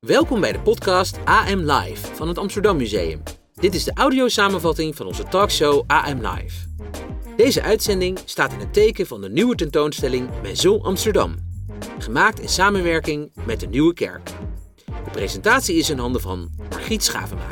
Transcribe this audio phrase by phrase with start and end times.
[0.00, 3.22] Welkom bij de podcast AM Live van het Amsterdam Museum.
[3.54, 6.66] Dit is de audiosamenvatting van onze talkshow AM Live.
[7.36, 11.34] Deze uitzending staat in het teken van de nieuwe tentoonstelling Maison Amsterdam,
[11.98, 14.30] gemaakt in samenwerking met de Nieuwe Kerk.
[15.04, 17.49] De presentatie is in handen van Margriet Schavenmaker.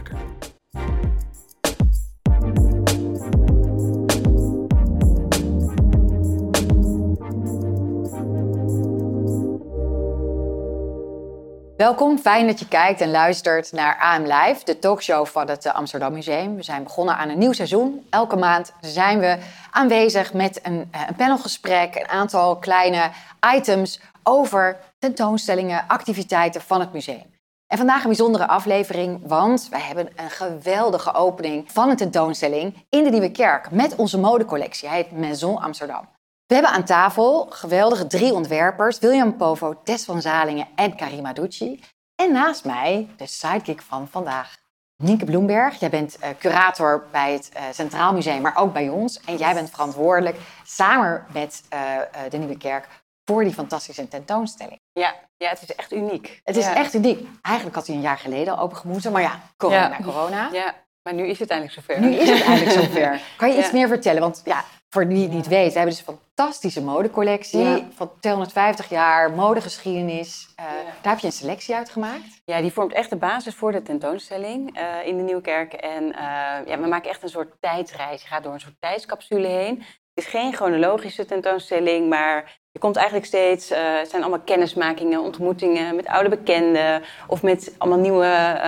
[11.89, 15.75] Welkom, fijn dat je kijkt en luistert naar AM Live, de talkshow van het eh,
[15.75, 16.57] Amsterdam Museum.
[16.57, 18.07] We zijn begonnen aan een nieuw seizoen.
[18.11, 19.39] Elke maand zijn we
[19.71, 23.11] aanwezig met een, eh, een panelgesprek, een aantal kleine
[23.55, 27.35] items over tentoonstellingen, activiteiten van het museum.
[27.67, 33.05] En vandaag een bijzondere aflevering, want wij hebben een geweldige opening van een tentoonstelling in
[33.05, 34.89] de Nieuwe Kerk met onze modecollectie.
[34.89, 36.18] Hij heet Maison Amsterdam.
[36.49, 41.81] We hebben aan tafel geweldige drie ontwerpers, William Povo, Tess van Zalingen en Karima Ducci.
[42.15, 44.57] En naast mij de sidekick van vandaag,
[45.03, 45.81] Nienke Bloemberg.
[45.81, 49.21] Jij bent uh, curator bij het uh, Centraal Museum, maar ook bij ons.
[49.21, 51.81] En jij bent verantwoordelijk, samen met uh,
[52.29, 52.89] de Nieuwe Kerk,
[53.25, 54.81] voor die fantastische tentoonstelling.
[54.93, 56.41] Ja, ja het is echt uniek.
[56.45, 56.75] Het is ja.
[56.75, 57.29] echt uniek.
[57.43, 60.05] Eigenlijk had hij een jaar geleden al opengemoeten, maar ja, corona, Ja.
[60.05, 60.49] corona.
[60.53, 62.01] Ja, maar nu is het eindelijk zover.
[62.01, 63.21] Nu is het eindelijk zover.
[63.37, 63.73] Kan je iets Ja.
[63.73, 64.21] meer vertellen?
[64.21, 68.89] Want ja, voor wie het niet weet, we hebben dus een fantastische modecollectie van 250
[68.89, 70.53] jaar, modegeschiedenis.
[70.57, 70.65] Eh.
[71.03, 72.43] Daar heb je een selectie uit gemaakt.
[72.45, 75.73] Ja, die vormt echt de basis voor de tentoonstelling eh, in de Nieuwkerk.
[75.73, 78.23] En eh, ja, we maken echt een soort tijdsreis.
[78.23, 79.77] Je gaat door een soort tijdscapsule heen.
[80.15, 83.69] Het is geen chronologische tentoonstelling, maar je komt eigenlijk steeds...
[83.69, 87.03] het zijn allemaal kennismakingen, ontmoetingen met oude bekenden...
[87.27, 88.59] of met allemaal nieuwe,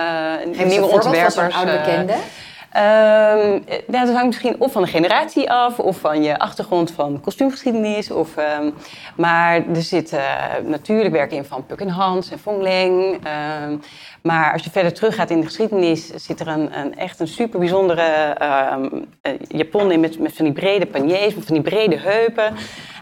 [0.43, 1.55] een nieuwe ontwerpers.
[1.55, 2.15] oude eh, bekende.
[2.71, 8.11] Ehm, dat hangt misschien of van de generatie af, of van je achtergrond van kostuumgeschiedenis.
[8.11, 8.69] Of, ehm,
[9.15, 10.21] maar er zit eh,
[10.63, 13.19] natuurlijk werk in van Puk en Hans en Fong Leng.
[13.23, 13.77] Ehm,
[14.21, 17.59] maar als je verder teruggaat in de geschiedenis, zit er een, een echt een super
[17.59, 18.85] bijzondere ehm,
[19.21, 22.53] eh, Japon in met, met van die brede paniers, met van die brede heupen.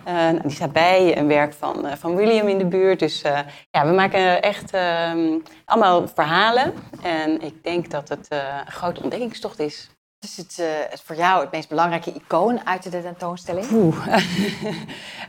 [0.03, 2.99] Eh, nou, die staat bij een werk van, eh, van William in de buurt.
[2.99, 3.39] Dus eh,
[3.71, 6.73] ja, we maken echt ehm, allemaal verhalen.
[7.03, 9.89] En ik denk dat het een grote ontdekkingstocht is.
[10.19, 13.65] Wat is het, eh, het voor jou het meest belangrijke icoon uit de tentoonstelling?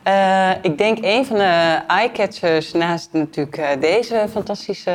[0.02, 4.90] Eh, ik denk een van de eye-catchers naast natuurlijk eh, deze fantastische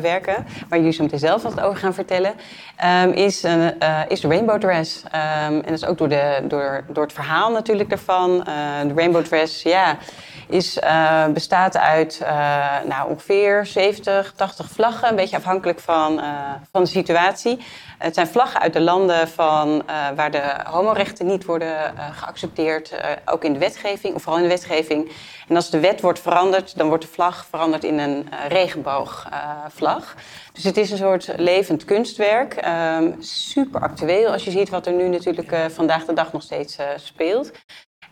[0.00, 2.34] werken, waar jullie zo meteen zelf wat over gaan vertellen,
[2.76, 3.74] ehm, is, een,
[4.08, 5.02] is de Rainbow Dress.
[5.10, 8.38] Ehm, en dat is ook door, de, door, door het verhaal natuurlijk daarvan.
[8.86, 9.98] De Rainbow Dress, ja,
[10.48, 16.28] is, eh, bestaat uit eh, nou, ongeveer 70, 80 vlaggen, een beetje afhankelijk van, eh,
[16.72, 17.58] van de situatie.
[17.98, 19.82] Het zijn vlaggen uit de landen van,
[20.14, 22.92] waar de homorechten niet worden geaccepteerd,
[23.24, 25.12] ook in de wetgeving, of vooral in de wetgeving.
[25.48, 30.14] En als de wet wordt veranderd, dan wordt de vlag veranderd in een regenboogvlag.
[30.52, 32.54] dus het is een soort levend kunstwerk.
[32.54, 36.78] Ehm, super actueel als je ziet wat er nu natuurlijk vandaag de dag nog steeds
[36.96, 37.52] speelt.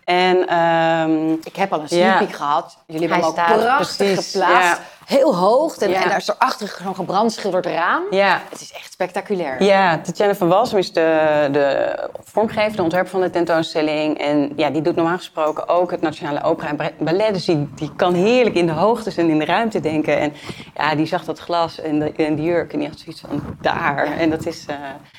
[0.04, 2.76] En ehm, Ik heb al een sneak peek gehad.
[2.86, 4.80] Jullie hebben hem ook prachtig precies, geplaatst.
[5.06, 5.76] Heel hoog.
[5.76, 6.02] En, Ja.
[6.02, 8.02] en daar is erachter zo'n gebrandschilderd raam.
[8.10, 9.62] ja, Het is echt spectaculair.
[9.62, 14.18] Ja, Tatjana van Walsum is de, de vormgever, de ontwerper van de tentoonstelling.
[14.18, 17.34] En ja, die doet normaal gesproken ook het Nationale Opera en Ballet.
[17.34, 20.18] Dus die, die kan heerlijk in de hoogtes en in de ruimte denken.
[20.18, 20.32] En
[20.76, 23.56] ja, die zag dat glas en, de, en die jurk en die had zoiets van
[23.60, 24.06] daar.
[24.18, 24.74] En, dat is, eh,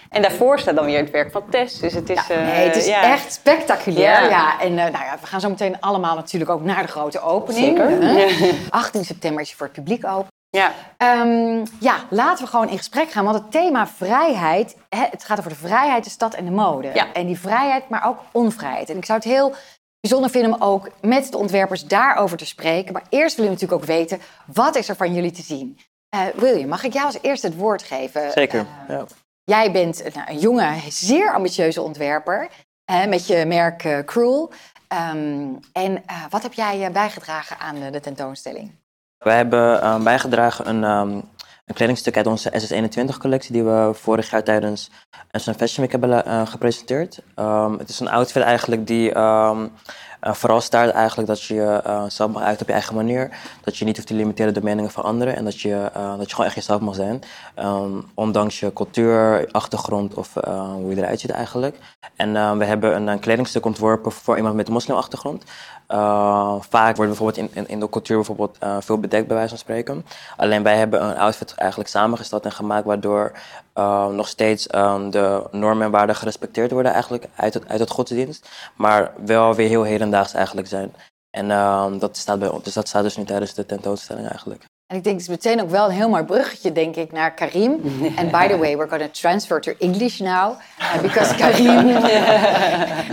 [0.09, 1.79] en daarvoor staat dan weer het werk van Tess.
[1.79, 2.27] Dus het is...
[2.27, 4.29] Ja, eh, nee, het is echt spectaculair.
[4.29, 4.59] Ja.
[4.61, 7.77] En eh, nou ja, we gaan zo meteen allemaal natuurlijk ook naar de grote opening.
[7.77, 7.89] Zeker.
[8.01, 8.51] Hè?
[8.69, 10.27] 18 september is je voor publiek open.
[10.49, 13.23] Ja, Ehm, ja, laten we gewoon in gesprek gaan.
[13.25, 16.91] Want het thema vrijheid, hè, het gaat over de vrijheid, de stad en de mode.
[16.93, 17.13] Ja.
[17.13, 18.89] En die vrijheid, maar ook onvrijheid.
[18.89, 19.53] En ik zou het heel
[19.99, 22.93] bijzonder vinden om ook met de ontwerpers daarover te spreken.
[22.93, 24.19] Maar eerst willen we natuurlijk ook weten,
[24.53, 25.79] wat is er van jullie te zien?
[26.09, 28.31] Eh William, mag ik jou als eerste het woord geven?
[28.31, 29.05] Zeker, Eh, ja.
[29.43, 32.49] Jij bent eh, nou, een jonge, zeer ambitieuze ontwerper
[32.85, 34.51] eh, met je merk eh, Cruel.
[34.87, 38.71] Ehm, en eh, wat heb jij eh, bijgedragen aan eh, de tentoonstelling?
[39.25, 41.09] Wij hebben eh, bijgedragen een, ehm,
[41.65, 44.91] een kledingstuk uit onze SS21-collectie die we vorig jaar tijdens
[45.31, 47.21] een Fashion Week hebben eh, gepresenteerd.
[47.35, 49.11] Ehm, het is een outfit eigenlijk die
[50.25, 51.81] eh, vooral staat eigenlijk dat je je
[52.17, 53.29] eh, mag uit op je eigen manier.
[53.63, 56.25] Dat je niet hoeft te limiteren door meningen van anderen en dat je, eh, dat
[56.25, 57.21] je gewoon echt jezelf mag zijn.
[57.55, 60.33] Ehm, ondanks je cultuur, achtergrond of
[60.73, 61.77] hoe je eruit ziet eigenlijk.
[62.15, 65.43] En we hebben een, een kledingstuk ontworpen voor iemand met een moslimachtergrond.
[66.59, 70.05] Vaak wordt bijvoorbeeld in, in, de cultuur bijvoorbeeld, veel bedekt, bij wijze van spreken.
[70.37, 73.31] Alleen wij hebben een outfit eigenlijk samengesteld en gemaakt waardoor
[74.11, 74.67] nog steeds
[75.09, 78.49] de normen en waarden gerespecteerd worden eigenlijk uit het, uit het godsdienst.
[78.75, 80.93] Maar wel weer heel hedendaags eigenlijk zijn.
[81.29, 84.65] En ehm, dat staat bij ons, dus dat staat dus nu tijdens de tentoonstelling eigenlijk.
[84.87, 87.33] En ik denk, het is meteen ook wel een heel mooi bruggetje, denk ik, naar
[87.33, 87.71] Karim.
[88.19, 91.87] And by the way, we're going to transfer to English now, uh, because Karim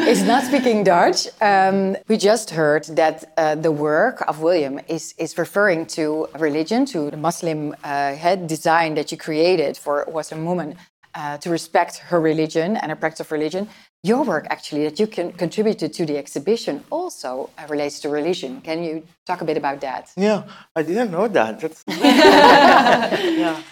[0.06, 1.26] is not speaking Dutch.
[1.40, 6.84] Um, we just heard that uh, the work of William is, is referring to religion,
[6.84, 10.76] to the Muslim uh, head design that you created for a Western woman
[11.14, 13.68] uh, to respect her religion and her practice of religion.
[14.04, 18.60] Your work, actually, that you can contributed to the exhibition, also uh, relates to religion.
[18.60, 20.10] Can you talk a bit about that?
[20.16, 20.42] Yeah,
[20.74, 21.60] I didn't know that.
[21.60, 23.62] That's yeah.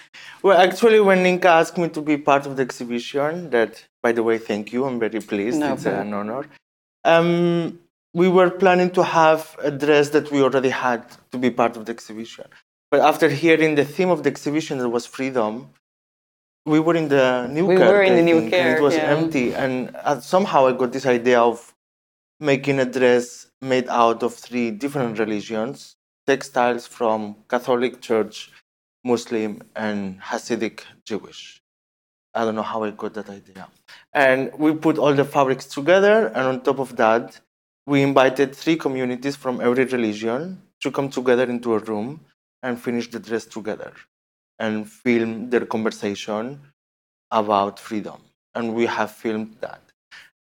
[0.40, 4.22] Well, actually, when Ninka asked me to be part of the exhibition, that, by the
[4.22, 4.84] way, thank you.
[4.84, 5.58] I'm very pleased.
[5.58, 6.46] No it's an honor.
[7.04, 7.80] Um,
[8.14, 11.86] we were planning to have a dress that we already had to be part of
[11.86, 12.44] the exhibition.
[12.88, 15.70] But after hearing the theme of the exhibition, that was freedom,
[16.66, 19.16] we were in the new We were in the new think, and It was yeah.
[19.16, 21.74] empty, and uh, somehow I got this idea of
[22.38, 25.96] making a dress made out of three different religions,
[26.26, 28.50] textiles from Catholic Church,
[29.04, 31.62] Muslim, and Hasidic Jewish.
[32.34, 33.68] I don't know how I got that idea.
[34.12, 37.40] And we put all the fabrics together, and on top of that,
[37.86, 42.20] we invited three communities from every religion to come together into a room
[42.62, 43.92] and finish the dress together
[44.60, 46.60] and film their conversation
[47.32, 48.20] about freedom.
[48.54, 49.82] And we have filmed that.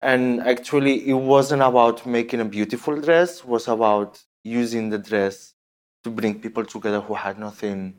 [0.01, 5.53] And actually, it wasn't about making a beautiful dress, it was about using the dress
[6.03, 7.95] to bring people together who had nothing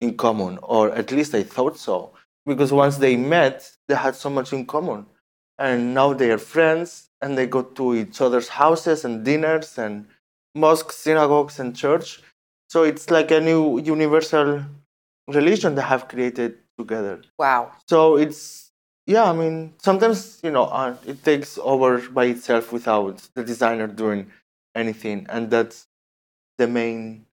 [0.00, 2.12] in common, or at least I thought so.
[2.46, 5.06] Because once they met, they had so much in common.
[5.58, 10.06] And now they are friends and they go to each other's houses and dinners and
[10.54, 12.22] mosques, synagogues, and church.
[12.70, 14.64] So it's like a new universal
[15.30, 17.22] religion they have created together.
[17.38, 17.72] Wow.
[17.88, 18.70] So it's
[19.06, 23.86] yeah, I mean, sometimes you know uh, it takes over by itself without the designer
[23.88, 24.30] doing
[24.74, 25.86] anything, and that's
[26.58, 27.26] the main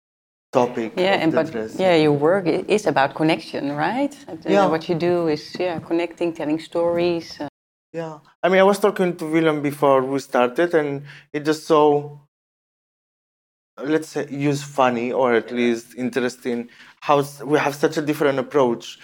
[0.52, 0.94] topic.
[0.96, 1.78] Yeah, and but dress.
[1.78, 4.14] yeah, your work is about connection, right?
[4.28, 4.66] Uh, Yeah.
[4.66, 7.40] What you do is yeah, connecting, telling stories.
[7.40, 7.48] uh,
[7.92, 11.02] Yeah, I mean, I was talking to Willem before we started, and
[11.32, 12.20] it just so
[13.82, 16.68] let's say use funny or at least interesting
[17.00, 18.98] how we have such a different approach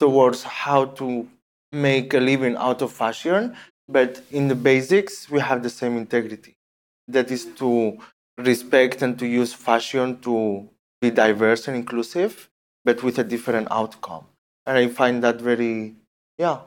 [0.00, 1.28] towards how to
[1.72, 3.56] make a living out of fashion,
[3.88, 6.54] but in the basics we have the same integrity.
[7.08, 7.98] That is to
[8.38, 10.68] respect and to use fashion to
[11.00, 12.48] be diverse and inclusive,
[12.84, 14.26] but with a different outcome.
[14.66, 15.94] And I find that very,
[16.38, 16.60] yeah,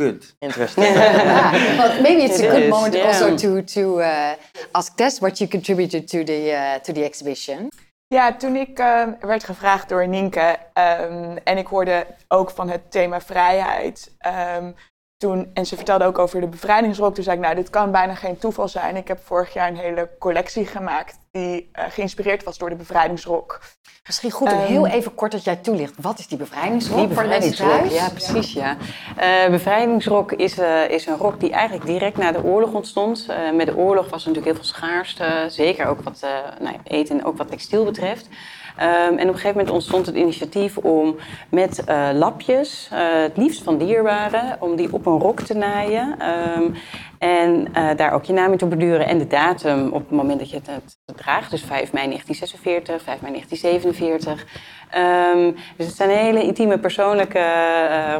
[0.00, 0.34] good.
[0.40, 0.84] Interesting.
[0.94, 2.00] Yeah.
[2.02, 3.06] Maybe it's It a good is, moment yeah.
[3.06, 4.34] also to to uh,
[4.72, 7.68] ask Tess what you contributed to the uh, to the exhibition.
[8.14, 12.90] Ja, toen ik eh, werd gevraagd door Nienke ehm, en ik hoorde ook van het
[12.90, 14.14] thema vrijheid.
[14.18, 14.72] ehm,
[15.20, 17.14] toen, en ze vertelde ook over de bevrijdingsrok.
[17.14, 18.96] Toen zei ik, nou, dit kan bijna geen toeval zijn.
[18.96, 23.60] Ik heb vorig jaar een hele collectie gemaakt die eh, geïnspireerd was door de bevrijdingsrok.
[24.06, 25.94] Misschien goed om Ehm, heel even kort dat jij toelicht.
[26.00, 28.30] Wat is die bevrijdingsrok Die voor de mensen bevrijdingsrok, thuis?
[28.30, 28.76] ja precies ja.
[29.16, 33.26] Eh, bevrijdingsrok is, eh, is een rok die eigenlijk direct na de oorlog ontstond.
[33.54, 36.26] Met de oorlog was er natuurlijk heel veel schaarste, zeker ook wat
[36.60, 38.28] nou, eten en ook wat textiel betreft.
[38.76, 41.16] Ehm, en op een gegeven moment ontstond het initiatief om
[41.48, 46.14] met eh, lapjes, eh, het liefst van dierbaren, om die op een rok te naaien.
[46.18, 46.70] Ehm,
[47.18, 50.38] en eh, daar ook je naam in te borduren en de datum op het moment
[50.38, 51.50] dat je het, draagt.
[51.50, 54.46] Dus 5 mei 1946, 5 mei 1947.
[54.90, 57.44] Ehm, dus het zijn hele intieme persoonlijke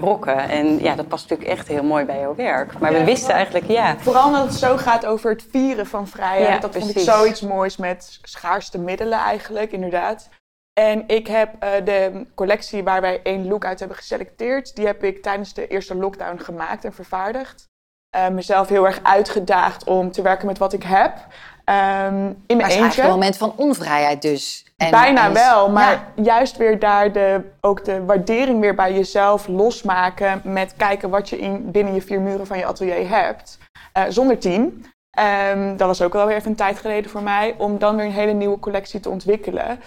[0.00, 0.48] rokken.
[0.48, 2.78] En ja, dat past natuurlijk echt heel mooi bij jouw werk.
[2.78, 6.48] Maar we wisten eigenlijk, ja, Vooral omdat het zo gaat over het vieren van vrijheid.
[6.48, 7.10] Ja, dat vond ik precies.
[7.10, 10.28] zoiets moois met schaarste middelen eigenlijk, inderdaad.
[10.80, 14.76] En ik heb eh, de collectie waar wij één look uit hebben geselecteerd...
[14.76, 17.68] die heb ik tijdens de eerste lockdown gemaakt en vervaardigd.
[18.10, 21.12] Eh, mezelf heel erg uitgedaagd om te werken met wat ik heb.
[21.64, 23.02] Ehm, in mijn het is eigenlijk eentje.
[23.02, 24.66] een moment van onvrijheid dus.
[24.76, 26.22] En- Bijna en- wel, maar Ja.
[26.22, 31.38] juist weer daar de, ook de waardering weer bij jezelf losmaken met kijken wat je
[31.38, 33.58] in, binnen je vier muren van je atelier hebt,
[33.92, 34.80] eh, zonder team.
[35.10, 38.04] Ehm, dat was ook wel weer even een tijd geleden voor mij, om dan weer
[38.04, 39.80] een hele nieuwe collectie te ontwikkelen.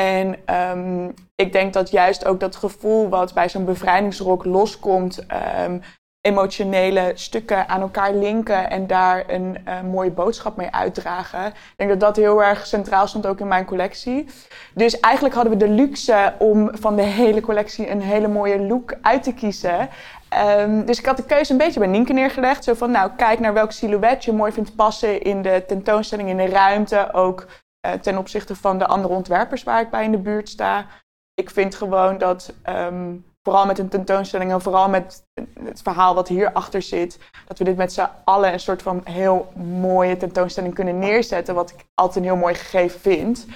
[0.00, 5.78] En ehm, ik denk dat juist ook dat gevoel wat bij zo'n bevrijdingsrok loskomt, ehm,
[6.20, 11.46] emotionele stukken aan elkaar linken en daar een eh, mooie boodschap mee uitdragen.
[11.46, 14.26] Ik denk dat dat heel erg centraal stond ook in mijn collectie.
[14.74, 18.94] Dus eigenlijk hadden we de luxe om van de hele collectie een hele mooie look
[19.02, 19.88] uit te kiezen.
[20.28, 22.64] Ehm, dus ik had de keuze een beetje bij Nienke neergelegd.
[22.64, 26.36] Zo van, nou, kijk naar welk silhouet je mooi vindt passen in de tentoonstelling, in
[26.36, 27.12] de ruimte.
[27.12, 27.46] Ook
[27.80, 30.86] eh, ten opzichte van de andere ontwerpers waar ik bij in de buurt sta.
[31.34, 35.26] Ik vind gewoon dat ehm, vooral met een tentoonstelling en vooral met
[35.64, 39.52] het verhaal wat hierachter zit, dat we dit met z'n allen een soort van heel
[39.80, 43.46] mooie tentoonstelling kunnen neerzetten, wat ik altijd een heel mooi gegeven vind.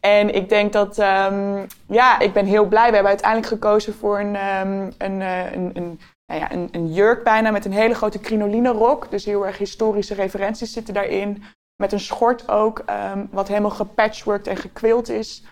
[0.00, 2.88] En ik denk dat, ehm, ja, ik ben heel blij.
[2.88, 7.24] We hebben uiteindelijk gekozen voor een, um, een, een, een, nou ja, een, een, jurk
[7.24, 9.10] bijna met een hele grote crinoline rok.
[9.10, 11.42] Dus heel erg historische referenties zitten daarin.
[11.76, 15.44] Met een schort ook, um, wat helemaal gepatchworked en gekwild is.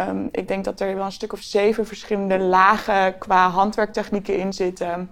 [0.00, 4.52] Um, ik denk dat er wel een stuk of zeven verschillende lagen qua handwerktechnieken in
[4.52, 5.10] zitten.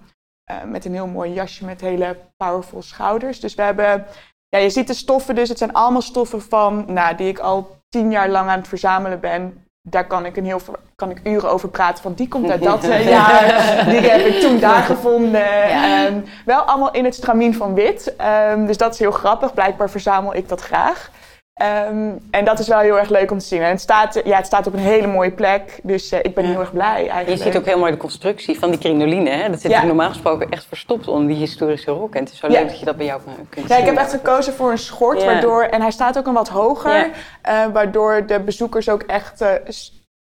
[0.51, 3.39] Uh, met een heel mooi jasje met hele powerful schouders.
[3.39, 4.05] Dus we hebben,
[4.49, 5.49] ja, je ziet de stoffen dus.
[5.49, 9.19] Het zijn allemaal stoffen van, nou, die ik al tien jaar lang aan het verzamelen
[9.19, 9.65] ben.
[9.89, 10.61] Daar kan ik, een heel,
[10.95, 12.03] kan ik uren over praten.
[12.03, 13.85] Van die komt uit dat uh, jaar.
[13.85, 15.67] Die heb ik toen daar gevonden.
[15.69, 16.05] Ja.
[16.05, 18.13] Um, wel allemaal in het stramien van wit.
[18.51, 19.53] Um, dus dat is heel grappig.
[19.53, 21.11] Blijkbaar verzamel ik dat graag.
[21.61, 23.61] Um, en dat is wel heel erg leuk om te zien.
[23.61, 25.79] En het staat, ja, het staat op een hele mooie plek.
[25.83, 26.49] Dus uh, ik ben ja.
[26.49, 27.27] heel erg blij eigenlijk.
[27.27, 29.29] Je ziet ook heel mooi de constructie van die crinoline.
[29.29, 29.49] Hè?
[29.49, 29.83] Dat zit ja.
[29.83, 32.15] normaal gesproken echt verstopt onder die historische rok.
[32.15, 33.83] En het is zo leuk dat je dat bij jou kunt ja, zien.
[33.83, 35.23] ik heb echt gekozen voor een schort.
[35.23, 37.09] Waardoor, en hij staat ook een wat hoger.
[37.49, 39.51] Uh, waardoor de bezoekers ook echt uh,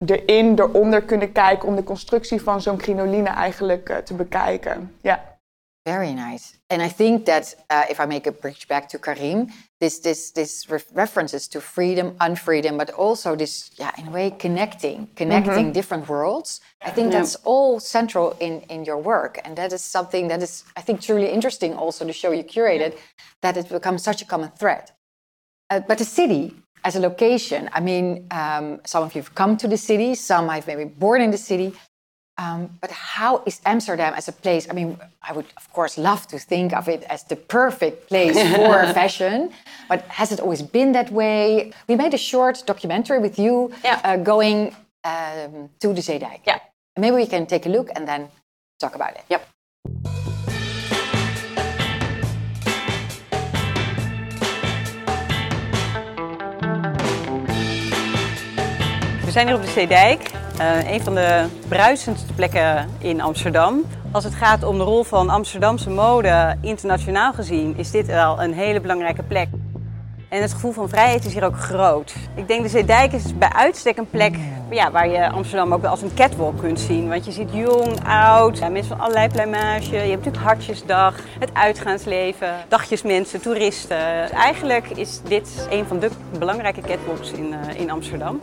[0.06, 1.68] erin, eronder kunnen kijken...
[1.68, 4.95] om de constructie van zo'n crinoline eigenlijk te bekijken.
[5.00, 5.36] Ja.
[5.87, 6.59] Very nice.
[6.69, 10.33] And I think that uh, if I make a bridge back to Karim, this this
[10.33, 15.66] this re references to freedom, unfreedom, but also this, yeah, in a way, connecting, connecting
[15.66, 15.78] mm -hmm.
[15.78, 16.61] different worlds.
[16.88, 17.16] I think yeah.
[17.16, 21.00] that's all central in in your work, and that is something that is, I think,
[21.00, 21.78] truly interesting.
[21.78, 23.02] Also, the show you curated, yeah.
[23.40, 24.85] that it becomes such a common thread.
[25.73, 26.52] Uh, but the city
[26.83, 30.49] as a location, I mean, um, some of you have come to the city, some
[30.49, 31.73] have maybe born in the city.
[32.38, 34.66] Um, but how is Amsterdam as a place?
[34.71, 38.37] I mean, I would, of course, love to think of it as the perfect place
[38.57, 39.50] for fashion,
[39.88, 41.73] but has it always been that way?
[41.88, 44.00] We made a short documentary with you yeah.
[44.05, 46.40] uh, going um, to the Zeedijk.
[46.47, 46.59] Yeah.
[46.99, 48.28] Maybe we can take a look and then
[48.81, 49.25] talk about it.
[49.28, 49.49] Yep.
[59.25, 60.31] We zijn hier op de Zeedijk.
[60.61, 63.85] Uh, een van de bruisendste plekken in Amsterdam.
[64.13, 68.53] Als het gaat om de rol van Amsterdamse mode internationaal gezien, is dit wel een
[68.53, 69.49] hele belangrijke plek.
[70.29, 72.15] En het gevoel van vrijheid is hier ook groot.
[72.35, 74.37] Ik denk de Zeedijk is bij uitstek een plek
[74.71, 77.09] ja, waar je Amsterdam ook als een catwalk kunt zien.
[77.09, 79.91] Want je ziet jong, oud, mensen van allerlei pluimage.
[79.91, 84.23] Je hebt natuurlijk Hartjesdag, het uitgaansleven, dagjesmensen, toeristen.
[84.23, 88.39] Dus eigenlijk is dit een van de belangrijke catwalks in, uh, in Amsterdam.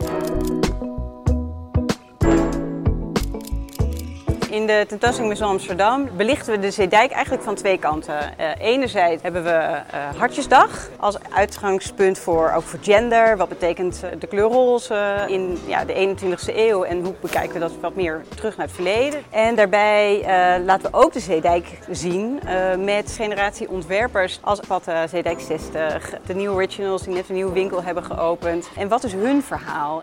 [4.54, 8.14] In de tentoonstelling Maison Amsterdam belichten we de Zeedijk eigenlijk van twee kanten.
[8.40, 13.36] Uh, enerzijds hebben we uh, Hartjesdag als uitgangspunt voor, ook voor gender.
[13.36, 17.58] Wat betekent uh, de kleur roze in ja, de 21ste eeuw en hoe bekijken we
[17.58, 19.22] dat wat meer terug naar het verleden.
[19.30, 20.24] En daarbij
[20.64, 22.40] laten we ook de Zeedijk zien
[22.78, 27.82] met generatie ontwerpers als wat Zeedijk 60, de nieuwe originals die net een nieuwe winkel
[27.82, 28.68] hebben geopend.
[28.76, 30.02] En wat is hun verhaal?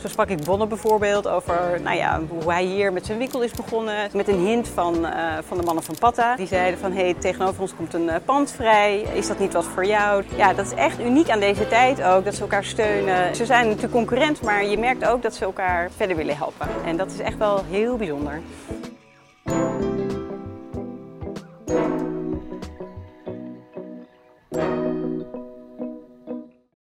[0.00, 3.50] Zo sprak ik Bonne bijvoorbeeld over nou ja, hoe hij hier met zijn winkel is
[3.50, 4.10] begonnen.
[4.12, 6.36] Met een hint van, uh, van de mannen van Patta.
[6.36, 9.00] Die zeiden van, hey, tegenover ons komt een uh, pand vrij.
[9.00, 10.24] Is dat niet wat voor jou?
[10.36, 13.36] Ja, dat is echt uniek aan deze tijd ook, dat ze elkaar steunen.
[13.36, 16.68] Ze zijn natuurlijk concurrent, maar je merkt ook dat ze elkaar verder willen helpen.
[16.84, 18.40] En dat is echt wel heel bijzonder.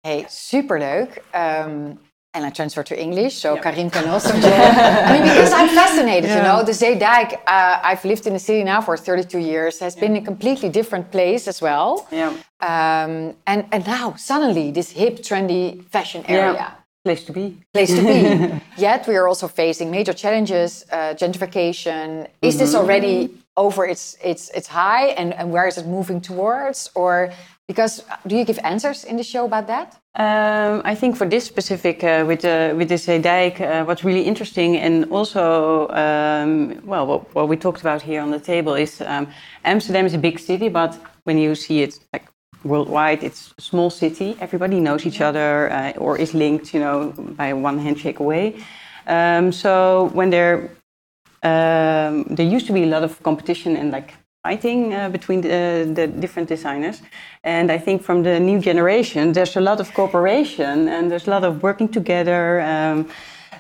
[0.02, 1.22] Hey, superleuk.
[1.66, 2.00] Um,
[2.34, 3.64] and I transfer to English, so yep.
[3.64, 4.54] Karim can also join.
[4.54, 6.38] I mean, because I'm fascinated, yeah.
[6.38, 6.64] you know.
[6.64, 10.02] The Zeedijk, uh, I've lived in the city now for 32 years, has yeah.
[10.02, 12.08] been a completely different place as well.
[12.12, 12.30] Yeah.
[12.62, 16.54] Um, and, and now, suddenly, this hip, trendy fashion area.
[16.54, 16.72] Yeah.
[17.04, 17.58] Place to be.
[17.74, 18.62] Place to be.
[18.78, 22.28] Yet, we are also facing major challenges, uh, gentrification.
[22.42, 22.60] Is mm -hmm.
[22.60, 26.90] this already over its, its, its high, and, and where is it moving towards?
[26.94, 27.32] Or
[27.72, 29.88] because uh, do you give answers in the show about that?
[30.16, 34.26] Um, I think for this specific uh, with the with the Zeedijk, uh, what's really
[34.32, 36.52] interesting and also um,
[36.92, 39.26] well, what, what, we talked about here on the table is um,
[39.64, 40.92] Amsterdam is a big city, but
[41.24, 42.26] when you see it like
[42.64, 44.36] worldwide, it's a small city.
[44.40, 48.56] Everybody knows each other uh, or is linked, you know, by one handshake away.
[49.08, 50.56] Um, so when there
[51.44, 55.90] um, there used to be a lot of competition and like fighting uh, between the,
[55.94, 57.02] the, different designers.
[57.44, 61.30] And I think from the new generation, there's a lot of cooperation and there's a
[61.30, 62.62] lot of working together.
[62.62, 63.08] Um,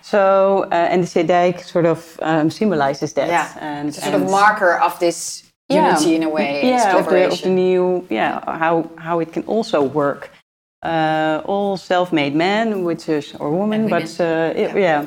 [0.01, 3.27] so, uh, and the Zeedijk sort of um, symbolizes that.
[3.27, 6.67] Yeah, and, it's a sort and, of marker of this unity yeah, in a way.
[6.67, 10.31] Yeah, of the, of the, new, yeah, how, how it can also work.
[10.81, 14.75] Uh, all self-made men, which is, or women, but uh, yeah.
[14.75, 15.05] yeah.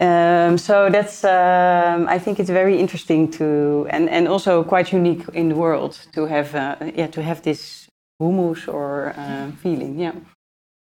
[0.00, 5.24] Um, so that's um, I think it's very interesting to and, and also quite unique
[5.32, 7.88] in the world to have uh, yeah to have this
[8.20, 10.12] hummus or uh, feeling yeah.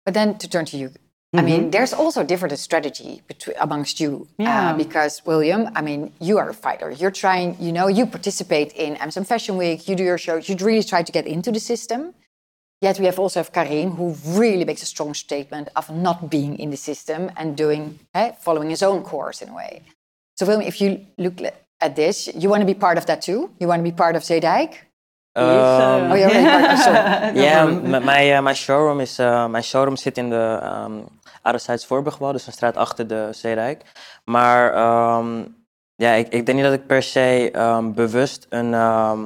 [0.06, 0.92] But then to turn to you,
[1.36, 4.72] I mean, there's also different strategy between amongst you Yeah.
[4.72, 6.90] uh, because William, I mean, you are a fighter.
[6.90, 9.88] You're trying, you know, you participate in Amsterdam Fashion Week.
[9.88, 10.50] You do your shows.
[10.50, 12.16] You really try to get into the system.
[12.82, 16.58] Yet we have also have Karim, who really makes a strong statement of not being
[16.60, 19.82] in the system and doing, eh, following his own course in a way.
[20.40, 21.42] So, William, if you look
[21.82, 23.50] at this, you want to be part of that too.
[23.60, 24.88] You want to be part of Zeedijk.
[25.38, 26.72] Um, Oh, you're already part.
[26.72, 27.34] oh, sorry.
[27.44, 31.06] Ja, m- mijn, eh, mijn showroom is, eh, mijn showroom zit in de um,
[31.42, 33.82] Ouderzijds Voorburgwal, dus een straat achter de Zeedijk.
[34.26, 35.44] Maar ehm,
[35.96, 39.20] ja, ik, ik denk niet dat ik per se ehm, bewust een, ehm,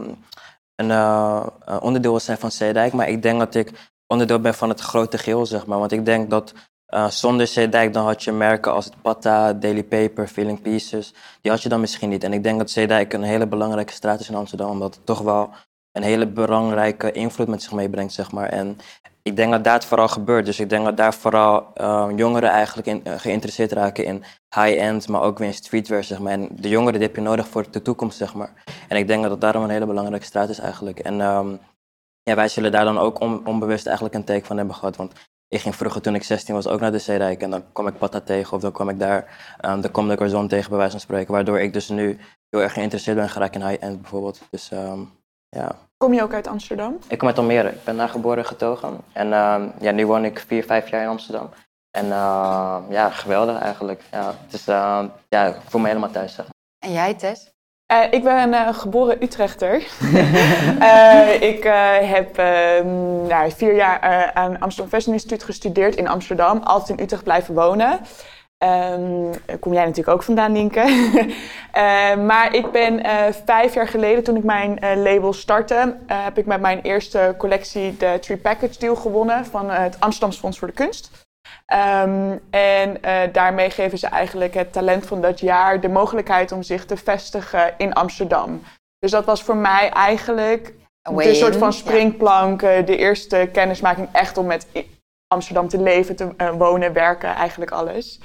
[0.89, 4.79] een eh, onderdeel zijn van Zeedijk, maar ik denk dat ik onderdeel ben van het
[4.79, 5.79] grote geheel, zeg maar.
[5.79, 6.53] Want ik denk dat
[6.85, 11.51] eh, zonder Zeedijk dan had je merken als het Patta, Daily Paper, Feeling Pieces, die
[11.51, 12.23] had je dan misschien niet.
[12.23, 15.19] En ik denk dat Zeedijk een hele belangrijke straat is in Amsterdam, omdat het toch
[15.19, 15.49] wel
[15.91, 18.49] een hele belangrijke invloed met zich meebrengt, zeg maar.
[18.49, 18.77] En
[19.23, 20.45] ik denk dat het vooral gebeurt.
[20.45, 24.23] Dus ik denk dat daar vooral eh, jongeren eigenlijk in, eh, geïnteresseerd raken in
[24.55, 26.31] high-end, maar ook weer in streetwear, zeg maar.
[26.31, 28.63] En de jongeren die heb je nodig voor de toekomst, zeg maar.
[28.87, 30.99] En ik denk dat dat daarom een hele belangrijke straat is eigenlijk.
[30.99, 31.55] En ehm,
[32.23, 34.95] ja, wij zullen daar dan ook on- onbewust eigenlijk een take van hebben gehad.
[34.95, 35.13] Want
[35.47, 37.97] ik ging vroeger toen ik 16 was ook naar de Zeedijk en dan kwam ik
[37.97, 40.99] Patta tegen of dan kwam ik daar um, Comme de Garzon tegen bij wijze van
[40.99, 41.33] spreken.
[41.33, 44.41] Waardoor ik dus nu heel erg geïnteresseerd ben geraakt in high-end bijvoorbeeld.
[44.49, 44.99] Dus ehm,
[45.49, 45.75] ja.
[46.03, 46.97] Kom je ook uit Amsterdam?
[47.07, 47.69] Ik kom uit Almere.
[47.69, 48.97] Ik ben daar geboren en getogen.
[49.13, 51.49] En ehm, ja, nu woon ik vier, vijf jaar in Amsterdam.
[51.91, 54.01] En ehm, ja, geweldig eigenlijk.
[54.11, 56.33] Ja, het is, ehm, ja, ik voel me helemaal thuis.
[56.35, 56.45] Zeg.
[56.79, 57.51] En jij, Tess?
[57.85, 59.73] Eh, ik ben een eh, geboren Utrechter.
[60.79, 66.07] Eh, ik eh, heb ehm, nou, vier jaar eh, aan Amsterdam Fashion Instituut gestudeerd in
[66.07, 66.61] Amsterdam.
[66.63, 67.99] Altijd in Utrecht blijven wonen.
[68.63, 70.83] Ehm, kom jij natuurlijk ook vandaan, Nienke.
[71.73, 76.23] Eh, maar ik ben eh, vijf jaar geleden, toen ik mijn eh, label startte, eh,
[76.23, 80.59] heb ik met mijn eerste collectie de Tree Package Deal gewonnen van het Amsterdamse Fonds
[80.59, 81.11] voor de Kunst.
[81.65, 82.97] Ehm, en
[83.31, 87.73] daarmee geven ze eigenlijk het talent van dat jaar de mogelijkheid om zich te vestigen
[87.77, 88.61] in Amsterdam.
[88.99, 94.45] Dus dat was voor mij eigenlijk Een soort van springplank, de eerste kennismaking echt om
[94.45, 94.67] met
[95.33, 98.19] Amsterdam te leven, te eh, wonen, werken, eigenlijk alles.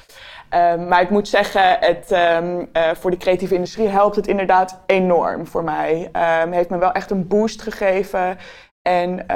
[0.48, 4.80] Ehm, maar ik moet zeggen, het, ehm, eh, voor de creatieve industrie helpt het inderdaad
[4.86, 6.08] enorm voor mij.
[6.12, 8.38] Ehm heeft me wel echt een boost gegeven.
[8.82, 9.26] En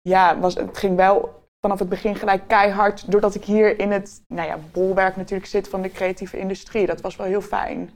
[0.00, 4.22] ja, was, het ging wel vanaf het begin gelijk keihard, doordat ik hier in het
[4.28, 6.86] nou ja, bolwerk natuurlijk zit van de creatieve industrie.
[6.86, 7.90] Dat was wel heel fijn.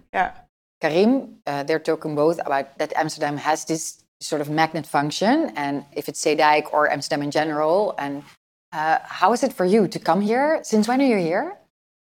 [0.83, 5.85] Karim, uh, they're talking both about that Amsterdam has this sort of magnet function, and
[5.95, 7.97] if it's Zeedijk or Amsterdam in general.
[7.97, 8.25] And
[8.73, 10.61] uh, how is it for you to come here?
[10.63, 11.57] Since when are you here?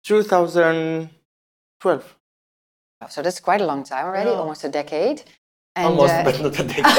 [0.04, 2.16] 2012.
[3.02, 4.38] Oh, so that's quite a long time already, Yeah.
[4.40, 5.22] almost a decade.
[5.76, 6.84] And, Almost, uh, but not a decade.
[6.84, 6.94] but,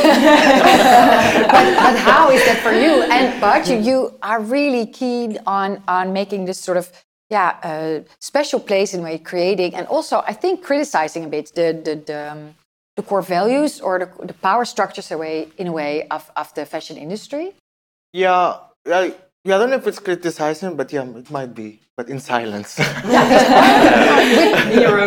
[1.86, 3.04] but how is that for you?
[3.04, 6.90] And but you, you are really keen on on making this sort of
[7.30, 11.74] yeah uh, special place in way creating, and also I think criticizing a bit the
[11.86, 12.56] the the, um,
[12.96, 16.66] the core values or the, the power structures away in a way of, of the
[16.66, 17.54] fashion industry.
[18.14, 18.56] yeah,
[18.88, 22.20] I, yeah, I don't know if it's criticizing, but yeah, it might be, but in
[22.20, 22.78] silence.
[22.78, 22.88] with,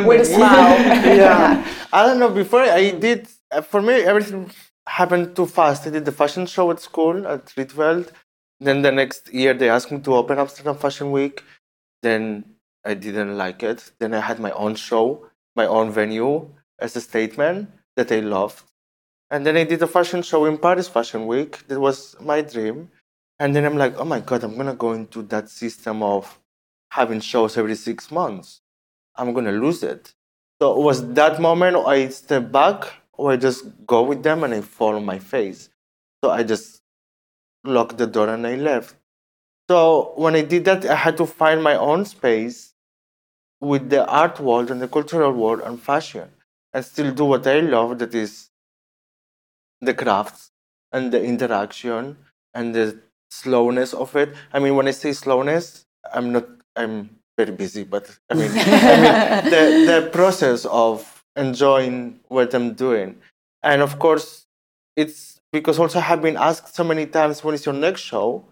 [0.06, 0.78] with a smile.
[1.16, 1.64] yeah.
[1.92, 2.30] I don't know.
[2.30, 4.50] Before I did, uh, for me, everything
[4.86, 5.86] happened too fast.
[5.86, 8.10] I did the fashion show at school at Rietveld.
[8.58, 11.44] Then the next year, they asked me to open Amsterdam Fashion Week.
[12.02, 12.44] Then
[12.84, 13.92] I didn't like it.
[14.00, 18.64] Then I had my own show, my own venue as a statement that I loved.
[19.30, 21.66] And then I did a fashion show in Paris Fashion Week.
[21.68, 22.90] That was my dream.
[23.38, 26.38] And then I'm like, oh my God, I'm going to go into that system of
[26.90, 28.60] having shows every six months.
[29.16, 30.14] I'm going to lose it.
[30.60, 34.54] So it was that moment I step back or I just go with them and
[34.54, 35.68] I fall on my face.
[36.22, 36.82] So I just
[37.64, 38.94] locked the door and I left.
[39.68, 42.74] So when I did that, I had to find my own space
[43.60, 46.30] with the art world and the cultural world and fashion
[46.72, 48.50] and still do what I love that is
[49.80, 50.50] the crafts
[50.92, 52.18] and the interaction
[52.52, 53.00] and the
[53.40, 54.30] slowness of it.
[54.52, 56.96] I mean, when I say slowness, I'm not, I'm
[57.36, 58.50] very busy, but I mean,
[58.94, 59.14] I mean
[59.54, 60.94] the, the process of
[61.36, 63.16] enjoying what I'm doing.
[63.62, 64.46] And of course,
[64.96, 68.44] it's because also I have been asked so many times, when is your next show?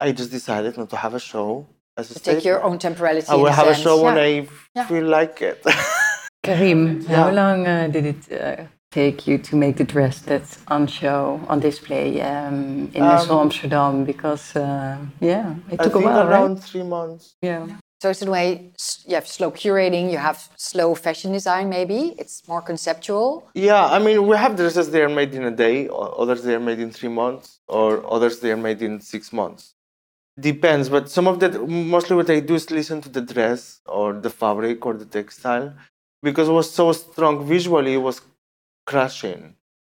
[0.00, 3.26] I just decided not to have a show as a To take your own temporality.
[3.28, 3.84] I will a have a sense.
[3.84, 4.86] show when I Yeah.
[4.86, 5.60] feel like it.
[6.46, 7.16] Karim, Yeah.
[7.24, 11.40] how long uh, did it uh, take you to make the dress that's on show,
[11.48, 14.04] on display um, in Um, Nassau Amsterdam?
[14.04, 16.64] Because, uh, yeah, it I took a while, around right?
[16.64, 17.34] three months.
[17.42, 17.66] Yeah.
[18.00, 18.70] So it's in a way
[19.06, 21.68] you have slow curating, you have slow fashion design.
[21.68, 23.48] Maybe it's more conceptual.
[23.54, 26.54] Yeah, I mean, we have dresses they are made in a day, or others they
[26.54, 29.74] are made in three months, or others they are made in six months.
[30.38, 34.12] Depends, but some of that, mostly what I do is listen to the dress or
[34.12, 35.74] the fabric or the textile,
[36.22, 38.20] because it was so strong visually, it was
[38.90, 39.42] crashing.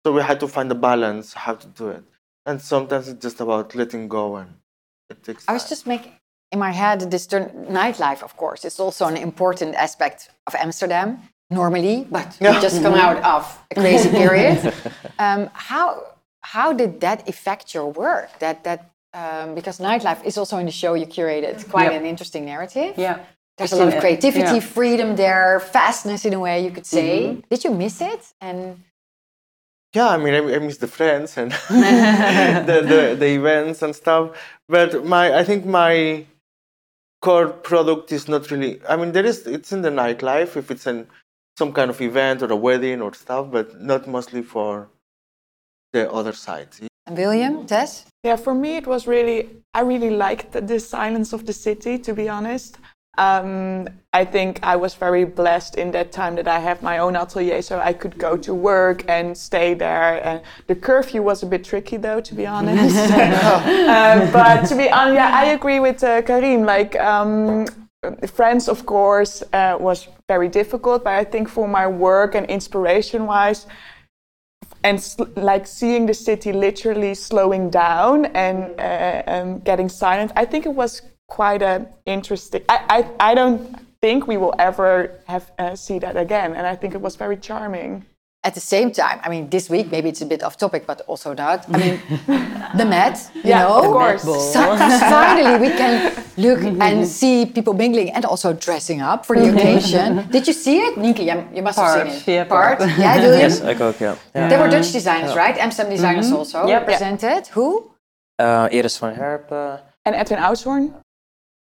[0.03, 2.05] So we had to find a balance how to do it,
[2.47, 4.51] and sometimes it's just about letting go and
[5.11, 5.43] it takes.
[5.49, 5.73] I was time.
[5.75, 6.13] just making
[6.53, 7.45] in my head this turn,
[7.81, 11.09] nightlife, of course, it's also an important aspect of Amsterdam
[11.51, 14.59] normally, but we just come out of a crazy period.
[15.25, 15.87] um, how
[16.55, 18.31] how did that affect your work?
[18.39, 18.81] That that
[19.21, 22.01] um, because nightlife is also in the show you curated quite Yep.
[22.01, 22.93] an interesting narrative.
[22.97, 23.17] Yeah.
[23.59, 24.53] There's a lot of creativity, Yeah.
[24.59, 24.75] Mm-hmm.
[24.81, 27.43] freedom there, fastness in a way you could say.
[27.51, 28.23] Did you miss it?
[28.41, 28.83] And
[29.95, 31.51] yeah, I mean, I, I miss the friends and
[32.69, 34.25] the, the the events and stuff.
[34.69, 36.25] But my, I think my
[37.21, 38.81] core product is not really.
[38.89, 39.47] I mean, there is.
[39.47, 41.07] It's in the nightlife if it's in
[41.59, 44.89] some kind of event or a wedding or stuff, but not mostly for
[45.93, 46.69] the other side.
[47.07, 48.05] and William, Tess?
[48.23, 51.99] Yeah, for me, it was really, I really liked the, the silence of the city,
[51.99, 52.79] to be honest.
[53.19, 57.17] Um, I think I was very blessed in that time that I have my own
[57.17, 60.25] atelier, so I could go to work and stay there.
[60.25, 62.97] And the curfew was a bit tricky, though, to be honest.
[63.11, 66.63] uh, but to be honest, yeah, I agree with uh, Karim.
[66.63, 67.67] Like, um,
[68.33, 73.67] friends, of course, uh, was very difficult, but I think for my work and inspiration-wise,
[74.85, 80.67] and like seeing the city literally slowing down and uh, um, getting silent i think
[80.67, 81.03] it was
[81.39, 81.75] quite a
[82.05, 83.61] interesting i i, I don't
[84.03, 84.91] think we will ever
[85.27, 88.05] have uh, see that again and i think it was very charming
[88.49, 90.99] At the same time, I mean, this week maybe it's a bit off topic, but
[91.09, 91.67] also that.
[91.75, 91.97] I mean,
[92.79, 94.23] the Met, you Yeah, know, of course.
[94.55, 94.77] So-
[95.19, 95.93] finally we can
[96.47, 100.09] look and see people mingling and also dressing up for the occasion.
[100.31, 101.25] Did you see it, Nienke?
[101.31, 102.27] You, you must have seen it.
[102.27, 102.79] yeah, part.
[102.79, 102.91] part.
[102.99, 103.41] Yeah, William.
[103.51, 104.15] Yes, I ook, ja.
[104.35, 104.49] ja.
[104.49, 105.57] There were Dutch designers, right?
[105.59, 106.79] Amsterdam designers also Yep.
[106.87, 107.43] represented.
[107.55, 107.91] Who?
[108.41, 109.81] Uh, Iris van Herpen.
[110.07, 110.95] and edwin Oudshoorn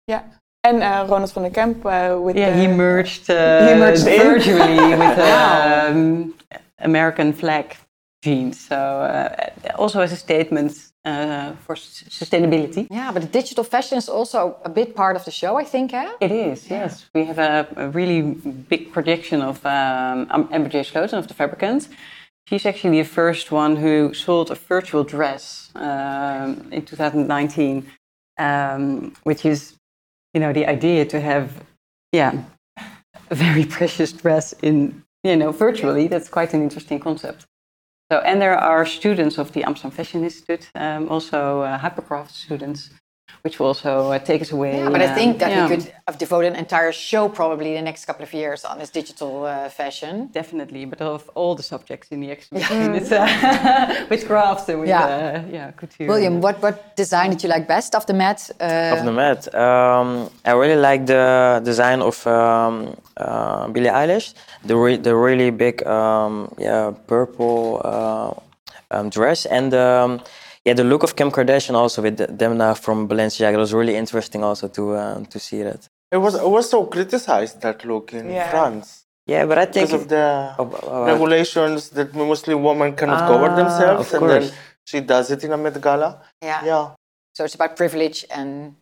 [0.07, 0.23] yeah
[0.61, 4.95] and uh, ronald van der kemp uh, with Yeah, he merged, uh, He merged virtually
[5.01, 6.33] with um,
[6.77, 7.75] American flag
[8.23, 8.67] jeans.
[8.67, 9.29] So uh,
[9.75, 12.87] also as a statement uh, for sustainability.
[12.89, 15.93] Yeah, but the digital fashion is also a big part of the show, I think.
[15.93, 16.11] Eh?
[16.21, 17.09] It is, yes.
[17.13, 18.21] We have a, a really
[18.69, 20.83] big projection of um, Amber J.
[20.83, 21.89] Sloten of the Fabricant.
[22.47, 27.85] She's actually the first one who sold a virtual dress um, in 2019,
[28.37, 29.75] um, which is,
[30.33, 31.63] you know, the idea to have,
[32.11, 32.43] yeah,
[33.29, 36.07] a very precious dress in, you know, virtually.
[36.07, 37.45] That's quite an interesting concept.
[38.11, 42.89] So, and there are students of the Amsterdam Fashion Institute, um, also uh, hypercraft students,
[43.43, 44.77] which will also uh, take us away.
[44.77, 45.67] Yeah, but I think that yeah.
[45.67, 48.89] we could have devoted an entire show probably the next couple of years on this
[48.89, 50.29] digital uh, fashion.
[50.31, 54.87] Definitely, but of all the subjects in the exhibition, it's, uh, with crafts and with
[54.87, 55.03] Yeah.
[55.03, 56.07] uh, yeah, couture.
[56.07, 58.49] William, what, what design did you like best of the mat?
[58.61, 59.53] Uh, Of the mat.
[59.53, 64.33] Um, I really like the design of um, uh, Billie Eilish.
[64.65, 68.31] The re- the really big um, yeah purple uh,
[68.91, 70.21] um, dress and um,
[70.65, 73.53] yeah the look of Kim Kardashian also with the, Demna from Balenciaga.
[73.53, 75.81] It was really interesting also to uh, to see that.
[76.11, 78.49] It was it was so criticized that look in Yeah.
[78.53, 78.87] France
[79.33, 80.25] Yeah, but I think because of the
[80.59, 84.43] Oh, oh, regulations that mostly women cannot cover Ah, themselves, of and then
[84.89, 86.09] she does it in a Met Gala.
[86.49, 86.61] yeah.
[86.71, 86.85] Yeah.
[87.35, 88.75] So it's about privilege and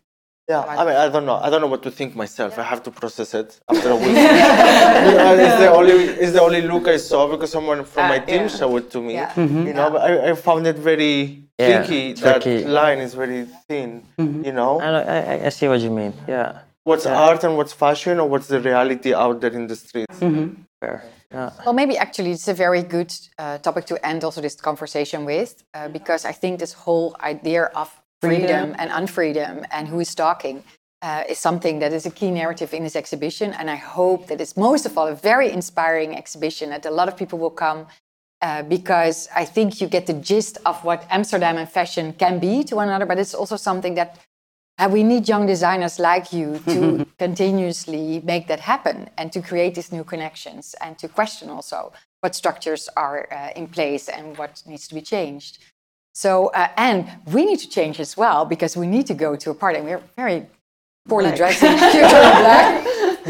[0.51, 1.37] Yeah, I mean, I don't know.
[1.45, 2.51] I don't know what to think myself.
[2.63, 4.17] I have to process it after a week.
[5.07, 8.19] You know, it's the only it's the only look I saw because someone from my
[8.21, 8.57] Ah, team yeah.
[8.57, 9.13] showed it to me.
[9.13, 9.31] Yeah.
[9.69, 11.15] You know, but I, I found it very
[11.59, 12.03] Yeah, tricky.
[12.25, 12.65] That tricky.
[12.79, 13.89] line is very thin.
[14.47, 16.13] You know, I, know- I, I- I see what you mean.
[16.35, 16.49] Yeah,
[16.89, 20.17] what's art and what's fashion, or what's the reality out there in the streets.
[20.81, 20.97] fair.
[21.33, 21.49] Yeah.
[21.65, 25.51] Well, maybe actually it's a very good uh, topic to end also this conversation with,
[25.73, 27.87] uh, because I think this whole idea of
[28.21, 28.75] freedom, Freedom.
[28.77, 30.63] and unfreedom and who is talking
[31.01, 33.53] uh, is something that is a key narrative in this exhibition.
[33.53, 37.07] And I hope that it's most of all a very inspiring exhibition, that a lot
[37.07, 37.87] of people will come.
[38.43, 42.63] Uh, because I think you get the gist of what Amsterdam and fashion can be
[42.63, 44.17] to one another, but it's also something that
[44.79, 49.75] uh, we need young designers like you to continuously make that happen and to create
[49.75, 54.63] these new connections and to question also what structures are uh, in place and what
[54.65, 55.59] needs to be changed.
[56.13, 59.49] So, uh, and we need to change as well because we need to go to
[59.51, 60.45] a party and we're very
[61.07, 62.85] poorly dressed in cute and black.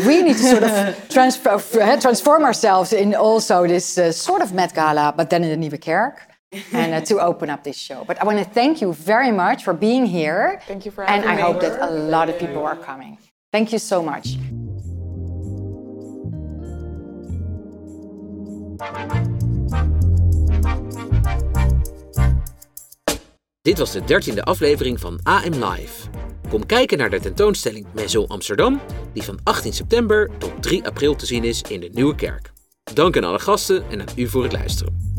[0.05, 1.49] We need to sort of transfer,
[1.81, 5.69] uh, transform ourselves in also this uh, sort of Met Gala, but then in the
[5.69, 6.27] Nieuwe Kerk.
[6.73, 8.03] and uh, to open up this show.
[8.05, 10.59] But I want to thank you very much for being here.
[10.67, 11.41] Thank you for And I me.
[11.41, 13.17] hope that a lot of people are coming.
[13.53, 14.35] Thank you so much.
[23.61, 26.09] Dit was de dertiende aflevering van AM Live.
[26.49, 28.81] Kom kijken naar de tentoonstelling Maison Amsterdam,
[29.13, 32.51] die van 18 september tot 3 april te zien is in de Nieuwe Kerk.
[32.93, 35.13] Dank aan alle gasten en aan u voor het luisteren.